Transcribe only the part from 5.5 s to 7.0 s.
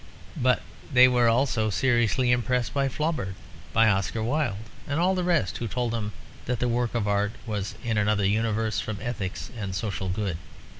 who told them that a work